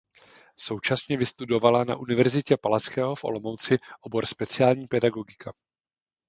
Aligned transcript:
Současně 0.59 1.17
vystudovala 1.17 1.83
na 1.83 1.97
Univerzitě 1.97 2.57
Palackého 2.57 3.15
v 3.15 3.23
Olomouci 3.23 3.77
obor 4.01 4.25
Speciální 4.25 4.87
pedagogika. 4.87 5.53